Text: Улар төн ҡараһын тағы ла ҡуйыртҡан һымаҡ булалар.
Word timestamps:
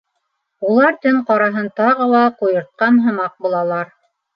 Улар 0.69 0.97
төн 1.03 1.21
ҡараһын 1.29 1.69
тағы 1.83 2.11
ла 2.15 2.25
ҡуйыртҡан 2.43 3.03
һымаҡ 3.09 3.41
булалар. 3.47 3.99